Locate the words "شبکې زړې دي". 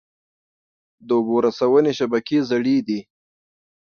1.99-2.99